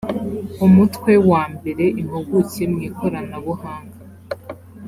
umutwe 0.65 1.13
wa 1.29 1.43
mbere 1.55 1.85
impuguke 2.01 2.63
mwikoranabuhanga 2.73 3.97